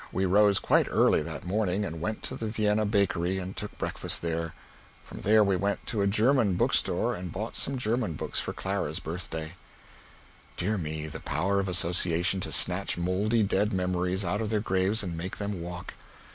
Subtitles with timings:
[0.11, 4.23] We rose quite early that morning and went to the Vienna Bakery and took breakfast
[4.23, 4.55] there.
[5.03, 8.97] From there we went to a German bookstore and bought some German books for Clara's
[8.99, 9.53] birthday.
[10.57, 15.03] Dear me, the power of association to snatch mouldy dead memories out of their graves
[15.03, 15.93] and make them walk!